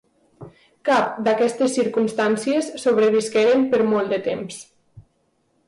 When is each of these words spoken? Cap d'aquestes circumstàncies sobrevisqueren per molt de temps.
Cap 0.89 1.19
d'aquestes 1.27 1.75
circumstàncies 1.79 2.71
sobrevisqueren 2.85 3.69
per 3.75 3.83
molt 3.93 4.13
de 4.17 4.23
temps. 4.33 4.59